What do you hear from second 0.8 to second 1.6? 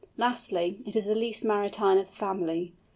it is the least